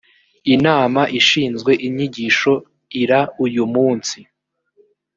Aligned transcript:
inama 0.53 1.01
ishinzwe 1.19 1.71
inyigisho 1.87 2.53
ira 3.01 3.19
uyumunsi. 3.43 4.19